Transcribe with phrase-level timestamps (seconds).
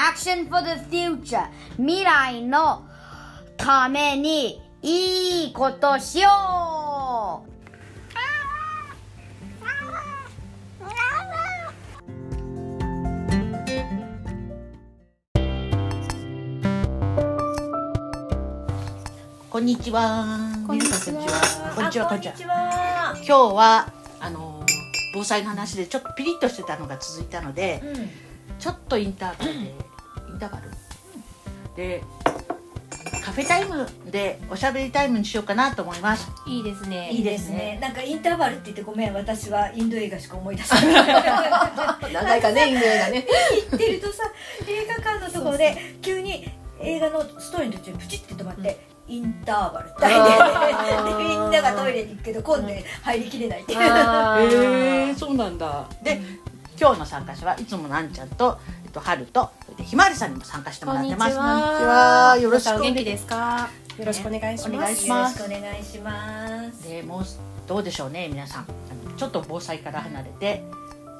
[0.00, 2.86] Action for the future 未来の
[3.56, 6.28] ためにいいことしよ
[7.44, 7.48] う
[19.50, 20.24] こんにちは。
[20.64, 22.06] こんにちはこんにちは。
[22.06, 22.44] こんにち。
[22.44, 23.14] は。
[23.16, 24.64] 今日はあの
[25.12, 28.10] 防災の話でちょっとピリッとしてたのが続いたので、うん。
[28.58, 29.74] ちょっとインターバルで、
[30.38, 30.70] インターバル
[31.74, 32.04] で
[33.24, 36.30] カフェタイムでおしゃべりタイムにしようかなと思います。
[36.46, 37.10] いいですね。
[37.10, 37.76] いいですね。
[37.82, 42.12] なんかインターバルって言ってごめん私はインド映画しか思い出せない。
[42.14, 43.26] 長いかね、インド映画ね。
[43.68, 44.22] 行ってるとさ
[44.68, 46.48] 映画館のところで急に
[46.80, 52.68] 映画のストーリーの途中にプチって止まって、インターバルって入ってでみんながトイレに行くけど今度
[53.02, 53.80] 入りきれないっていう。
[53.80, 55.88] へえ、そうなんだ。
[56.04, 56.20] で、
[56.80, 61.36] 今日の参加者はいつもなんちゃんとえっと春とそれでひまわりさんにも参加してもらってます。
[61.36, 62.38] こんにちは。
[62.40, 62.92] よろしくお願い。
[62.92, 63.68] 皆さんお元気ですか？
[63.98, 64.78] よろしくお願いしおます。
[64.78, 66.88] 願いしますよろしくお願いします。
[66.88, 67.24] でもう
[67.66, 68.66] どうでしょうね皆さん。
[69.16, 70.62] ちょっと防災から離れて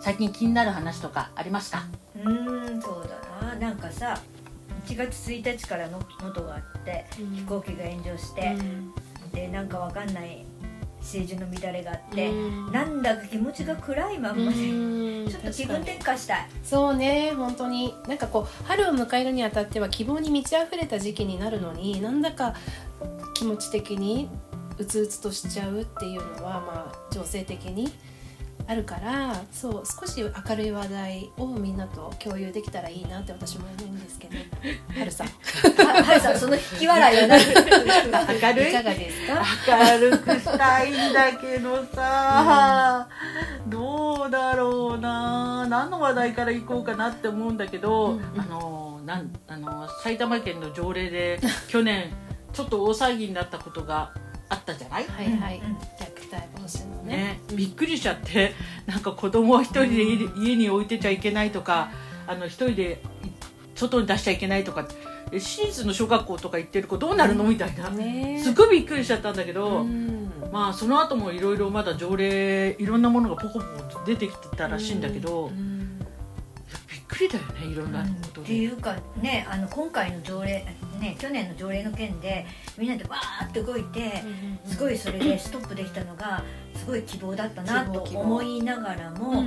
[0.00, 1.84] 最近気になる話とかありますか？
[2.16, 3.08] うーんそう
[3.40, 3.54] だな。
[3.56, 4.20] なんかさ
[4.86, 7.34] 1月1日からの能登があってうん。
[7.34, 8.56] 飛行機が炎上して、
[9.34, 10.44] でなんかわかんない
[11.00, 12.72] 政治の乱れがあって、うん。
[12.72, 15.28] なんだか気持ちが暗いまんまで、うん。
[15.28, 16.48] ちょっと気分転換したい。
[16.62, 17.94] そうね本当に。
[18.06, 22.54] なんかこう春を迎えるにあたっては希望に満ち溢れた時期になるのになんだか
[23.34, 24.28] 気持ち的に
[24.78, 27.92] うつうつとしちゃうっていうのはまあ情勢的に
[28.70, 34.34] あるからそう少し明るい話題をみんなと共有できたらいいなって私も思うんですけど。
[34.94, 35.26] 春さん。
[35.26, 37.44] ははいさんその引き笑いは何？
[37.46, 38.70] 明るい？
[38.70, 39.42] いかがですか？
[39.94, 43.08] 明るくしたいんだけどさ、
[43.68, 45.66] どうだろうな。
[45.66, 48.40] 何の話題からいこうかなって思うんだけど、うんうん。
[48.40, 52.12] あのなんあの埼玉県の条例で去年
[52.52, 54.12] ちょっと大騒ぎになったことが
[54.50, 55.76] あったじゃない、はいはい、うん。
[55.76, 57.16] 虐待防止のね。
[57.16, 58.54] ね、びっくりしちゃって
[58.86, 61.90] なんか子供は一人で家家に置いてちゃいけないとか
[62.26, 63.28] あの一人でい
[63.74, 64.86] 外に出しちゃいけないとか
[65.32, 68.40] え私立の小学校とか行ってる子どうなるのみたいな、ね。
[68.42, 70.30] すっごいびっくりしちゃったんだけど、うん。
[70.52, 73.64] まあその後もいろいろまだ条例いろんなものがポコポ
[73.98, 75.98] コ出てきてたらしいんだけど、うん。
[75.98, 76.06] びっ
[77.06, 78.42] くりだよねいろんなことで。
[78.42, 80.64] っていうかねあの今回の条例
[80.98, 84.22] ね去年の条例の件でみんなでわーって動いて
[84.64, 86.42] すごいそれでストップできたのが
[86.74, 89.44] すごい希望だったなと思いながらも、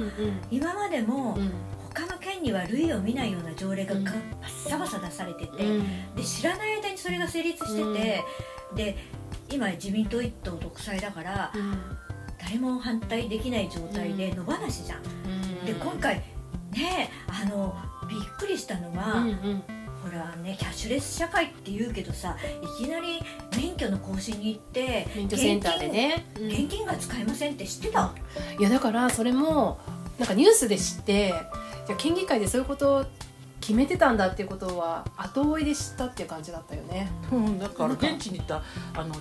[0.50, 1.52] 今までもうん。
[1.94, 6.16] 他の県には類を見ないような条例がバッサバサ出されてて、うん。
[6.16, 8.24] で知らない間にそれが成立してて、
[8.76, 8.98] で
[9.50, 11.52] 今自民党一党独裁だから
[12.42, 15.04] 誰も反対できない状態で野放しじゃん。
[15.66, 16.24] で今回
[16.72, 17.76] ねあの
[18.08, 19.26] びっくりしたのは、
[20.04, 22.36] ほらねキャッシュレス社会って言うけどさ
[22.80, 23.22] いきなり
[23.56, 26.48] 免許の更新に行って免許センターでね、うん。
[26.48, 28.14] 現金が使えませんって知ってた、
[28.60, 29.80] いやだからそれも
[30.18, 31.28] なんかニュースで知って
[31.88, 33.06] いや県議会でそういうことを
[33.60, 37.12] 決めてたんだっていうことは後追いで知ったっていう感じだったよね。
[37.32, 38.64] うん、だから現地に行った
[38.96, 39.16] あの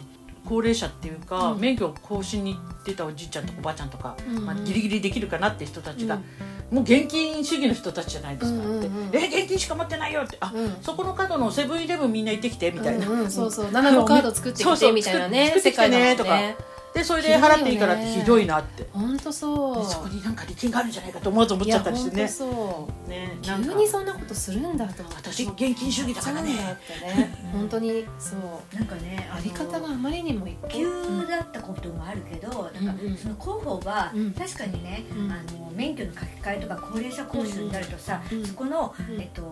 [0.46, 1.60] 高齢者っていうか、うん。
[1.60, 4.46] 免許更新に行ってたおじいちゃんとかおばあちゃんとか、うんうん。
[4.46, 6.24] まあ、ギリギリできるかなって人たちが、うん
[6.70, 9.16] もう現金主義の人たちじゃないですかって、うんうんうん。
[9.16, 10.36] え現金しか持ってないよって。
[10.40, 10.76] あ、うん。
[10.82, 13.66] そこの角のセブンイレブンみんな行ってきてみたいな、うんうんそうそう。
[13.66, 15.48] 7個カード作ってきてみたいなね。
[15.48, 16.56] 作ってきてね世界だもんね
[17.00, 18.86] でそれで払っていいからってひどいなって。
[18.92, 19.76] 本当そう。
[19.76, 22.28] でそこになんか利権があるんじゃないかと思わず思っちゃったりしてね。
[22.28, 23.08] そう。
[23.08, 25.02] ね急にそんなことするんだと。
[25.16, 26.54] 私も現金主義だからね。
[26.54, 28.74] ね本当にそう。
[28.74, 30.86] なんかねあり方があまりにも一急
[31.26, 34.32] だったこともあるけど、なんかその広報はうん。
[34.32, 35.32] 確かにね、うん。
[35.32, 38.46] あの免許の書き換えとか高齢者講習になるとさ、うん。
[38.46, 39.20] そこの、うん。
[39.20, 39.50] えっと、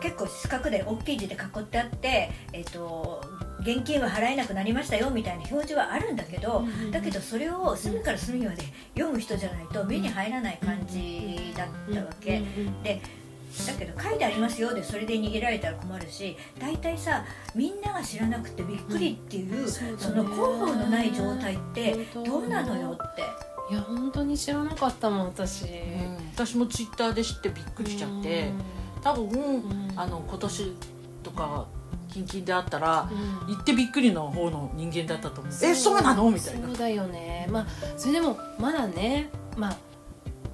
[0.00, 3.20] 結構四角で大きい字で囲ってあって、えっと、
[3.60, 8.62] 現金は払えなくなりましたよみたいな表示はあるんだけど、うんうんだけどそれを隅から隅まで
[8.94, 12.42] 読む人じゃないと目に入らない感じだったわけ。
[12.82, 13.00] で
[13.66, 17.24] だけど書いてありますよでそれで逃げられたら困るし大体さ
[17.54, 23.22] みんなが知らなくてびっくりっていう、うんそうその広報のない状態ってどうなのよって。
[23.70, 26.16] いや本当に知らなかったもん私、うん。
[26.34, 28.50] 私もツイッターで知ってびっくりしちゃって。
[29.02, 29.92] 多分、ん。
[29.94, 30.72] あの今年
[31.22, 31.66] とか
[32.08, 33.08] 近々であったら
[33.46, 33.54] うん。
[33.54, 35.52] 行ってびっくりの方の人間だったと思う。
[35.52, 36.30] そうえそうなの？
[36.30, 36.66] みたいな。
[36.68, 37.46] そうだよね。
[37.50, 37.66] まあ
[37.96, 39.76] それでもまだねまあ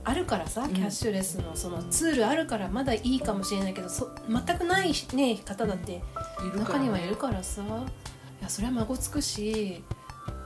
[0.04, 0.72] あるからさん。
[0.74, 6.02] キャッシュレスのそのツールあるからまだいいかもしれないけどそ全くない、ね、方だって
[6.56, 7.62] 中にはいるからさ。
[7.62, 9.82] いやそれは孫つくし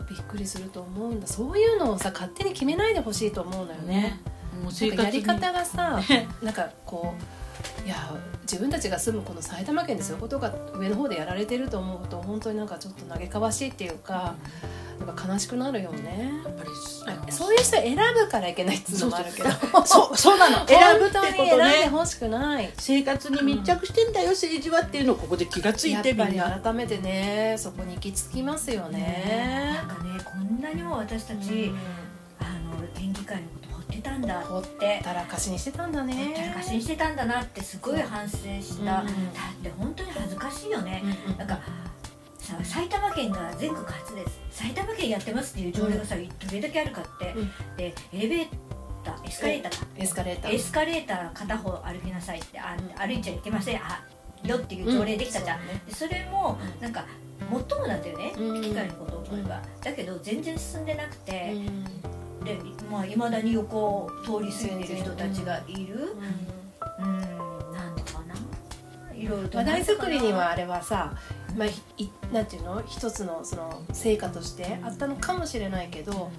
[0.09, 1.27] びっくりすると思うんだ。
[1.27, 4.21] そういうのをさ勝手に決めないでほしいと思うのよね。
[4.63, 6.01] もうやり方がさ
[6.43, 7.23] なんかこう
[7.85, 7.97] いや
[8.43, 14.35] 自分たちが住むこの埼玉県でそういうことが上の方でやられてると思うと本当になんかちょっと嘆かわしいっていうか、
[15.07, 16.33] なんか悲しくなるよね。
[16.45, 19.51] やっぱりそういう人選ぶからいけないっていうのもあるけど
[19.87, 22.71] そうそう なの選ぶとね選んでほしくない。
[22.79, 29.97] 生活に密着してんだよ、政治はっていうのをここで気がついやってみんな改めてねそこに行き着きますよねなん。
[29.97, 31.73] かねこんなにも私たち、
[32.41, 33.68] あの県議会のこと掘
[33.99, 34.65] ってたんだほっ
[35.03, 39.07] たらかしにしてたんだほったねらかしにしてたんだなってすごい反省した、うんだっ
[39.63, 41.59] て本当に恥ずかしいよね、うんうんなんか
[42.39, 44.41] さ埼玉県が全国初です。
[44.51, 47.77] 埼玉県やってますっていう条例がさ、どれだけあるかって、うん。
[47.77, 48.47] でエレベー
[49.05, 49.79] ターエスカレーター。
[49.79, 50.55] か、エスカレーター。
[50.55, 53.77] エスカレーター片方歩きなさいってあ歩いちゃいけません。
[53.77, 54.03] あ
[54.45, 56.25] よっていう条例できたじゃん、うんそうね。
[56.25, 56.81] れもうん。
[56.81, 57.05] なんか
[57.51, 58.63] もっともなんだよね、うん。
[58.63, 62.18] 機械のことを思えば、だけど全然進んでなくて、うん
[62.57, 62.61] で
[62.91, 66.17] まあいまだに横を通り過ぎてる人たちがいる。
[66.99, 67.73] うん。
[67.75, 68.35] なんでかな。
[69.15, 71.15] いろいろと話題作りにはあれはさ、
[71.51, 71.59] うん。
[71.59, 72.83] まあ、いなんていうの？
[72.87, 76.31] 一つのその成果としてあったのかもしれないけど、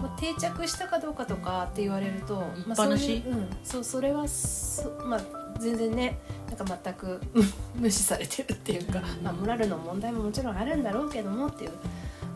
[0.00, 5.20] まあ、定着したかどうかとかって言われると、まあ、そういう、うん、そうそれはそ、まあ、
[5.60, 6.18] 全然ね
[6.48, 7.44] なんか全くうん
[7.80, 11.72] 無視されてるっていうか、まあ、モラルの問題ももちろんあるんだろうけどもっていう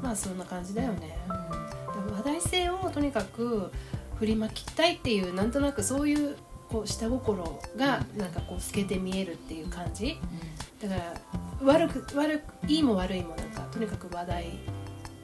[0.03, 1.19] まあそんな感じだよね。
[2.27, 3.71] 題性をとにかく
[4.19, 6.37] 振りまきたいっていうなんとなくそういう
[6.69, 10.19] こう下心がなんかこう透けて見えるっていう感じ。
[10.83, 11.15] だから
[11.63, 14.47] 悪く悪くいいも悪いもなんかとにかく話題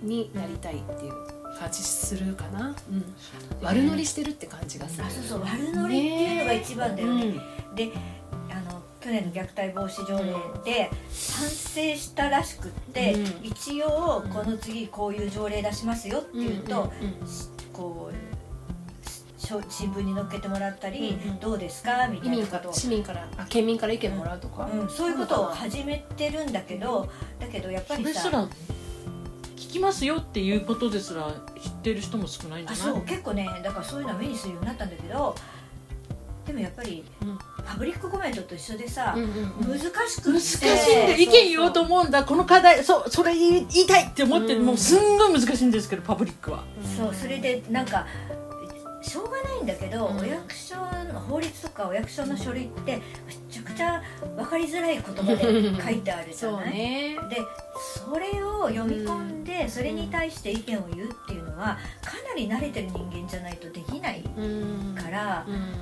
[0.01, 1.13] になりたいっていう
[1.59, 3.15] 感じするかな、うん、
[3.61, 5.05] 悪乗りしてるって感じがする。
[5.05, 7.35] あそうそう悪乗りっていうのが一番だよね。
[7.75, 7.93] であの
[9.03, 10.33] 去年の虐待防止条例
[10.65, 13.47] で賛成したらしくって、うん。
[13.47, 16.93] 一応この次こういう条例出しますよっていうと、
[17.27, 18.15] しこう
[19.69, 21.41] 新聞に載っけてもらったり、うんうん。
[21.41, 22.09] どうですか？
[22.09, 22.71] みたいなこと。
[22.71, 27.11] を市民からあ県民から意見もらうとか、うん、そういうことを始めてるんだけど
[27.41, 28.45] だけどやっぱりさそれすら
[29.57, 32.95] 聞きますよっていうことですら知ってる人も少ないんじあゃない？
[32.95, 35.35] そう結構ねだからそういうのは目にするようになったんだけど
[36.53, 37.39] でもやっぱりうん。
[37.65, 39.31] パブリックコメントと一緒でさ、うんうん
[39.73, 39.79] うん。
[39.79, 39.79] 難
[40.09, 40.61] しく難しいん
[41.07, 44.67] で意見言おうと思うんだこの課題そうそれ言いたいって思ってる、うん。
[44.67, 46.65] もうすんごい難しいんですけどパブリックは。
[46.97, 48.07] そうそれでなんか
[49.01, 50.19] しょうがないんだけど、うん。
[50.19, 50.77] お役所
[51.13, 52.97] の法律とかお役所の書類って
[53.27, 54.03] めちゃくちゃ
[54.37, 57.19] 分かりづらい言葉で書いてあるじゃない、ね。
[57.31, 57.37] で
[58.05, 64.95] それを読み込んで、それに対して意見を言うっていうのはかなり慣れてる人間じゃないとできないうん。
[64.95, 65.73] から、うん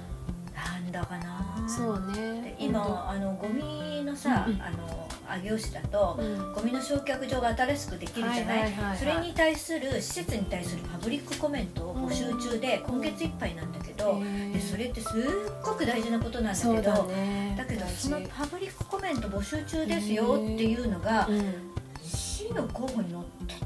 [0.64, 1.64] なんだかな。
[1.68, 5.08] そうでね今あのゴミのさ、うんあの
[5.42, 6.52] 上尾市だと、うん。
[6.54, 14.20] ゴミの焼却場が新しくできるじゃない,、それに対する施設に対するパブリックコメントを募集中で、今月いっぱいなんだけど、
[14.52, 15.12] でそれってすっ
[15.64, 17.10] ごく大事なことなんだけど
[17.56, 21.70] だけどそのパブリックコメント募集中ですよっていうのがうん。
[22.02, 23.59] 市の候補に載って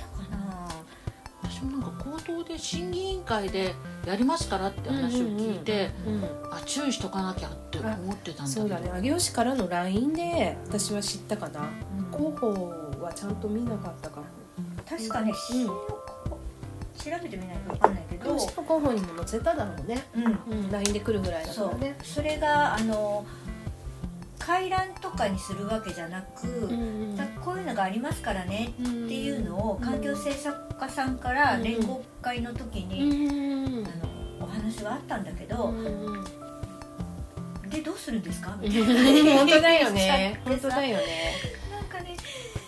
[1.55, 3.75] 私もなんか口頭で審議委員会で
[4.05, 8.63] やりますからって話を聞いて、うんあ注意しとかなきゃって思ってたんだけど。
[8.63, 8.91] そうだね。
[9.01, 11.69] 上尾市からの LINE で私は知ったかな。
[12.13, 14.27] 広報はちゃんと見なかったかも。
[14.89, 16.39] 確かね市の候
[16.97, 20.05] 調べてみないと分かんないけどの広報にも載せただろうね。
[20.15, 20.25] うん。
[20.25, 20.71] うん。
[20.73, 21.97] LINE で来るぐらいだかそうらね。
[22.03, 23.25] それがあの
[24.39, 33.87] 回覧とかにするわけじゃなく、うんだこういうのがありますからねうんっていうのを環境政策課さんから連合会の時うに、ん。
[33.87, 33.89] あ
[34.39, 36.25] のお話はあったんだけど、うん。
[37.71, 38.57] でどうするんですか？
[38.61, 40.41] みたいな本当だよね。
[40.45, 41.05] 本当だよね。
[41.73, 42.17] なんかね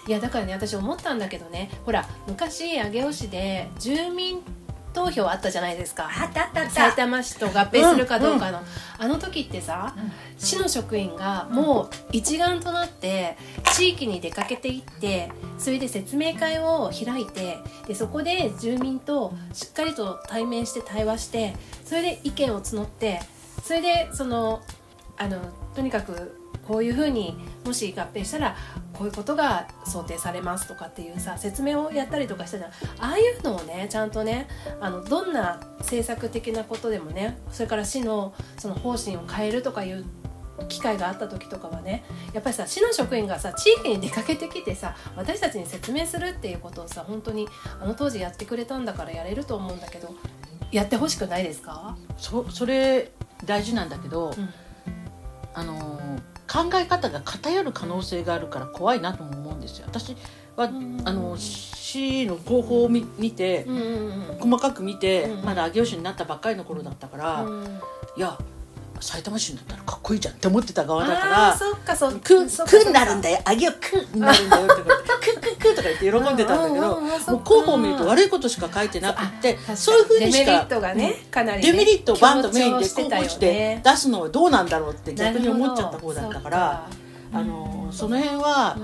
[0.06, 1.70] いやだからね私思ったんだけどね。
[1.84, 4.42] ほら昔上尾市で住民
[4.96, 6.04] 投票あったじゃないですか。
[6.04, 6.70] あったあったあった。
[6.70, 8.62] 埼玉市と合併するかどうかの、
[8.98, 10.10] あの時ってさうん。
[10.38, 13.36] 市の職員がもう一丸となって
[13.74, 23.20] 地域に出かけていってそれで説明会を開いてでそこで住民としっかりと対面して対話してそれで意見を募って
[23.64, 24.62] それでその
[25.16, 25.38] あの
[25.74, 28.56] とにかくこういうふうにもし合併したら
[28.92, 32.70] こういうことが想定されますとかっていうさ説明をやったりとかしてたあ
[33.12, 34.48] あいうのをねちゃんとね
[34.80, 40.04] あのどんな政策的なことでもねそれから市のその方針を変えるとかいう
[40.68, 47.46] 機会があった時とかはねやっぱりさ市の職員がさ地域に出かけてきてさ私たちに説明するっていうことをさ本当に
[47.80, 50.14] あの当時やってくれたんだからやれると思うんだけど
[50.72, 53.12] やってほしくないですか、そそれ
[53.44, 54.48] 大事なんだけど、うん。
[55.54, 59.86] あのー考え方が偏る可能性があるから怖いなとも思うんですよ。
[59.88, 60.16] 私
[60.56, 61.02] は、ん。
[61.04, 63.66] あの市の広報を見見て、
[64.38, 65.44] 細かく見て、うん。
[65.44, 67.80] まだ上尾市になったばっかりの頃だったから、うん。
[68.16, 68.38] いや
[69.00, 73.38] 埼玉市になったらかっこいいじゃんって思ってた側だからそっかそっかくくになるんだよ。
[73.44, 74.84] あげよくになるんだよとか
[75.24, 86.88] 言ってくくくとか言って喜んでたんだけどもう広報を見ると悪いことしか書いてなくってそういうふうにしかデメリットがねかなりねデメリットをバンとメインで広報して出すのはどうなんだろうって逆に思っちゃった方だったから
[87.32, 88.76] あのその辺は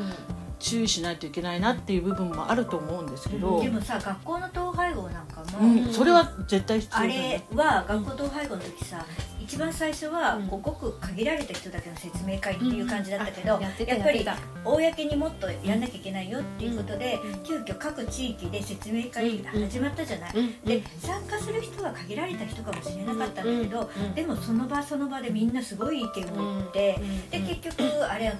[0.58, 7.44] 注意しないといけないなっていう部分もあると思うんですけど、でもさ学校の統廃合なんかうも、ん、それは絶対必要あだね。
[7.50, 9.04] れは学校統廃合の時さ
[9.44, 13.62] 一番最初はうごく限られた人だけの説明会っていう感じだったけど、うん。
[13.62, 28.32] やってたやっぱりやって公にもっとやんなきゃいけないよっていうことで、うん急遽各地域で説明会が始まったじゃない、うんで参加する人は限られた人かもしれなかったんだけど、うんでもその場その場でみんなすごい意見を言って、うんで結局あれ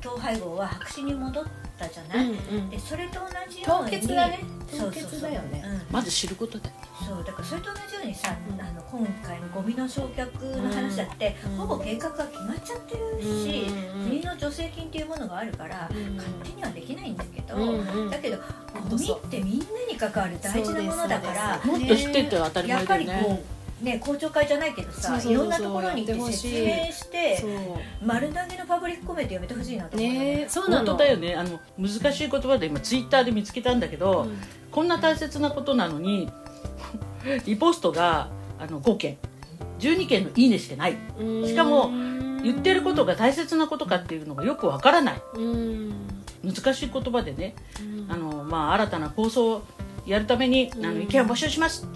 [0.00, 1.44] 統廃合は白紙に戻っ
[1.78, 2.28] たじゃない、
[2.70, 4.40] でそれと同じように凍結だね。
[4.70, 5.64] 凍結だよね。
[5.64, 5.94] うん。
[5.94, 6.68] まず知ることで。
[7.06, 8.60] そうだからそれと同じようにさ、うん。
[8.60, 18.38] あの今回のゴミの焼却の話だって、うんほぼ計画が決まっちゃってるし、うん国の助成金っていうものがあるから、うん勝手にはできないんだけど、うんだけど
[18.90, 27.44] ゴミってみんなに関わる大事なものだからもっと知ってって当たりやっぱり前だよねこうね公聴会じゃないけどさそうそうそういろんなところに行って説明して
[28.02, 30.86] 丸投げのパブリックコメントやめてほしいなと思うよねねそうなの。
[30.86, 31.34] 本当だよね。
[31.34, 34.38] あの難しい言葉で今ツイッターで見つけたんだけど、うん。
[34.70, 36.30] こんな大切なことなのに
[37.46, 39.18] リポストがあの5件。
[39.78, 40.96] 12件の「いいね」してない。
[41.46, 41.90] しかも
[42.42, 45.22] 言ってることが大切なことかっていうのがよくわからない。
[45.34, 45.92] うん。
[46.44, 47.54] 難しい言葉でね。
[47.80, 48.12] うん。
[48.12, 49.62] あの、まあ、新たな構想を
[50.06, 51.86] やるために、あの意見を募集します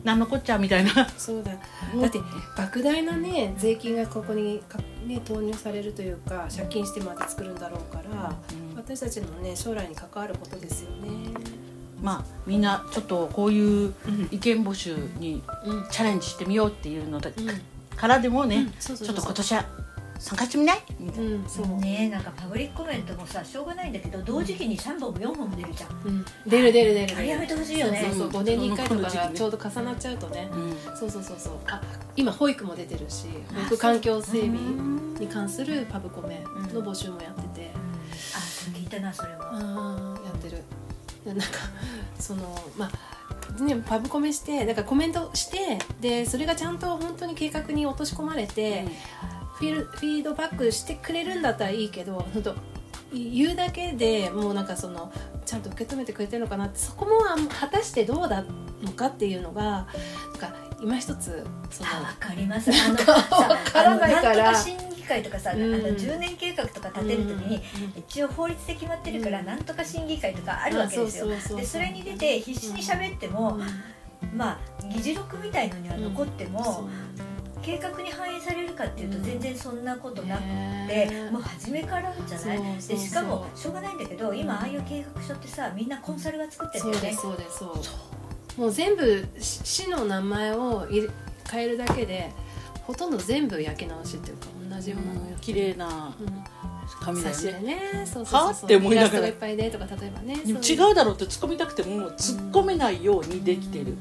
[0.00, 1.08] うんなんのこっちゃみたいな。
[1.16, 1.52] そうだ。
[1.52, 1.58] だ
[2.06, 2.18] って
[2.56, 8.76] 莫大なね税金がここにか、ね、投入されるというか借金してまで作るんだろうから、うん。
[8.76, 11.10] 私たちのね将来に関わることですよね。
[12.00, 13.94] まあみんなちょっとこういう
[14.30, 15.88] 意見募集にうん。
[15.90, 17.48] チャレンジしてみようっていうので、うん。
[17.96, 19.64] からでもね、ちょっと今年は
[20.18, 20.82] 参加してみない？
[20.98, 25.90] みたいな、うんそう、ねなんかパブリックコメントもさしょうがないんだけど同時期に3本も4本も出るじゃん。
[26.04, 27.16] うん、出る出る出る。
[27.16, 28.00] あれやめてほしいよね。
[28.10, 30.96] そうそうそう5年に1回とかがちょうど重なっちゃうとね、うん。
[30.96, 31.52] そうそうそうそう。
[31.66, 31.80] あ
[32.16, 34.58] 今保育も出てるし保育環境整備
[35.18, 37.70] に関するパブコメの募集もやってて、
[38.34, 38.38] あ
[38.76, 39.36] 聞いたなそれも。
[39.42, 40.62] あーやってる。
[41.26, 41.44] なんか
[42.18, 48.86] そのまあねパブコメしてだからコメントしてでそれがちゃんと本当に計画に落とし込まれて、
[49.58, 52.54] フィフィードバックしてくれるんだったらいいけど本当
[53.12, 55.10] 言うだけでもうなんかその
[55.44, 58.44] ちゃんと受け止めてくれてるのかなってそこも果たしてどうだ
[58.82, 59.86] のかっていうのがなん
[60.38, 62.70] か今一つそのあわかります。
[62.70, 64.54] あのさからないから。
[64.54, 65.74] 審議会とかさ、うん。
[65.74, 67.62] あの10年計画とか立てるときに、うん
[67.96, 69.46] 一応法律で決まってるから、うん。
[69.46, 71.26] なんとか審議会とかあるわけですよ。
[71.26, 73.58] でそれに出て必死に喋っても、
[74.36, 76.88] まあ議事録みたいのには残っても、
[77.62, 79.24] 計画に反映されるかっていうとうん。
[79.24, 82.58] 全然そんなことなくねて、もう初めからじゃない？
[82.58, 82.96] そうそうそう。
[82.96, 87.12] でしかもしょうがないんだけど今ああいう計画書ってさみんなコンサルが作ってるんだよね。
[87.20, 87.96] そうですそうですそ
[88.56, 88.60] う。
[88.60, 90.86] もう全部し市の名前を
[91.50, 92.30] 変えるだけで
[92.84, 96.44] ほとんど全部焼き直しっていうか同じようなのや綺麗なうん。
[97.02, 97.60] 紙だよね。
[97.60, 98.06] ね。
[98.06, 99.26] そうそうそうはって思いながら。
[99.26, 100.36] いっぱいでとか例えばね。
[100.36, 103.94] 違うだろうって突っ込みたくても突っ込めないようにできてる、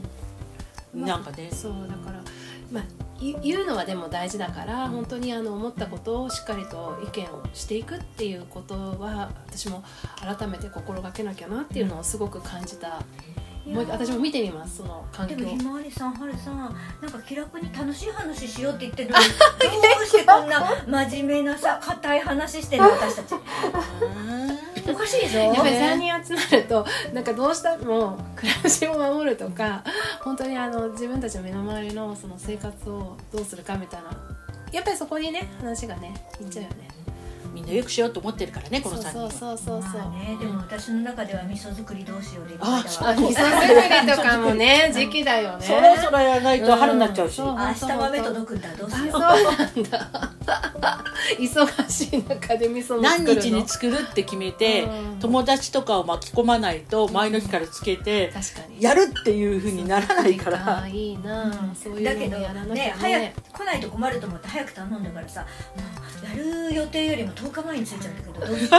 [0.96, 1.06] うん。
[1.06, 1.50] なんかね。
[1.52, 2.24] そうだから
[2.72, 2.84] まあ
[3.20, 9.84] い言うのはでも大事だから本当にあの思ったことをしっかりと意見をしていくっていうことは私も
[10.20, 13.02] 改めて心がけなきゃなっていうのをすごく感じた、
[13.66, 15.36] もう私も見てみますその環境。
[15.36, 16.58] でもひまわりさんはるさん
[17.02, 19.30] なんか気楽に楽しい話しようって言ってるのにど
[20.04, 23.34] うしてこんな真面目なさ硬い話してんの私たち
[24.90, 29.84] おかしいぞやっぱり3人集まるとなんかどうしても暮らしを守るとか
[30.22, 34.38] 本当にあの自分たちの身の回りのその生活をどうするかみたいな。
[34.72, 36.97] やっぱりそこにね話がねいっちゃうよね。
[37.68, 40.02] みんなよくしようと思ってるからねこの3人そうはそうそうそうそう。
[40.02, 45.66] まあね、でも私の中では味噌作りどうしようで味噌作りとかもね 時期だよね。
[45.66, 49.22] そろそろやらないと春になっちゃうし、うん明日豆届くんだどうしよう。
[49.22, 50.10] あそうなんだ。
[51.40, 53.42] 忙しい中で味噌も何作るの？
[53.42, 55.20] 日に作るって決めて、うん。
[55.20, 58.82] 友達とかを巻き込まないと前の日からつけて、確かに。
[58.82, 62.94] やるっていうふうにならないかあらーいいな、そういうのだけどもやらなきゃね。
[62.98, 68.78] 早く来ないと困ると思って早く頼んだからさもうやる予定よりも10日前に着いちゃうんだけどどうしよ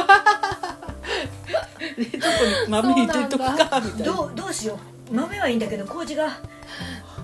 [1.96, 4.78] 冷凍庫に豆入れとくかみたいうなどうどうしよ
[5.10, 5.14] う？
[5.14, 6.38] 豆はいいんだけど麹が。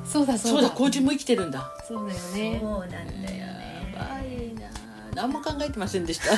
[0.04, 0.50] そうだそだ。
[0.50, 1.70] そううだ麹も生きてるんだ。
[1.86, 2.58] そうだよね。
[2.62, 3.38] そうなんだよね。
[3.94, 4.70] やばいな。
[5.14, 6.32] 何も考えてませんでした。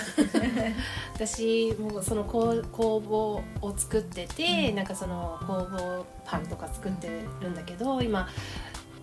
[1.15, 7.09] 私もうその工工房を作ってて、なんかその工房パンとか作って
[7.41, 8.29] るんだけど今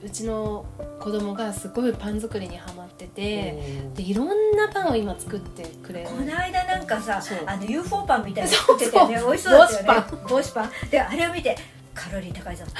[0.03, 0.65] うちの
[0.99, 6.09] 子供がすごいパン作りにはまっててでいろんなパンを今作ってくれる。
[6.09, 10.05] この間なんかさあの UFO パンみたいなの作ってたよねそう美味しそうだったよね。
[10.23, 10.71] 帽帽子パン。
[10.89, 11.57] であれを見て
[11.93, 12.65] カロリー高いぞ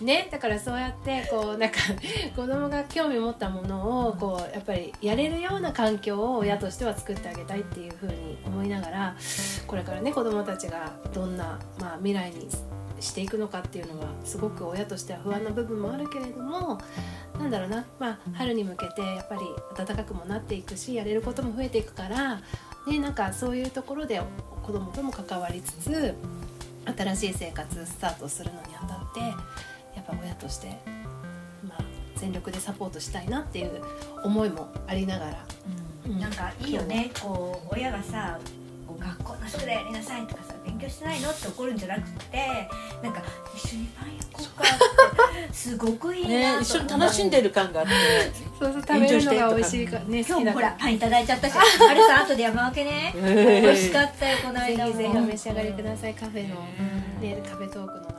[0.00, 1.78] ね、だからそうやってこうなんか
[2.34, 9.16] 子供が興味持ったものをこうやっぱりやれるような環境を親としては作ってあげたいっていうふうに思いながら
[9.66, 12.48] これからね子供たちがどんな、まあ、未来に
[13.00, 16.80] していくのかっていうのはすごく親としては不安な部分もあるけれども
[17.38, 19.40] なんだろうな、まあ、春に向けてやっぱり
[19.76, 22.40] 暖かくもなっていくしやれることも増えていくから、
[22.86, 24.20] ね、なんかそういうところで
[24.62, 26.14] 子供とも関わりつつ
[26.86, 30.68] 新しい生活スタートするのにあたってやっぱ親として、
[31.66, 31.84] まあ、
[32.16, 33.82] 全力でサポートしたいなっていう
[34.22, 35.46] 思いもありながら、
[36.06, 36.18] うん。
[36.20, 37.10] なんかいいよね。
[37.22, 38.38] こう親がさ
[38.98, 42.68] 学校の宿題やりなさいとかさ勉強してないのって怒るんじゃなくて
[43.02, 43.22] なんか
[43.54, 47.92] 一緒にパン焼こうかってすごくいいなねと一緒に楽しんでる感があって
[48.58, 50.04] そうそう食べるのが美味しいから。
[50.04, 53.12] ね今日もほららパンいただいちゃったし あれさ後で山分けね。
[53.14, 54.92] 美味しかったよこのぜ間も。
[54.92, 56.14] ひぜひお召し上がりください。
[56.14, 58.04] カフェの、うんね、カフェトークの。
[58.08, 58.13] 中